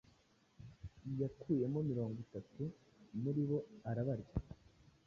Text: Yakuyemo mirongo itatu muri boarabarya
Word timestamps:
Yakuyemo 1.19 1.79
mirongo 1.89 2.17
itatu 2.25 2.61
muri 3.21 3.41
boarabarya 3.49 4.33